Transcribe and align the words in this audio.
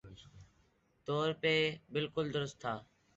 طور 1.07 1.29
پہ 1.41 1.53
بالکل 1.91 2.25
درست 2.33 2.55
تھا 2.61 2.73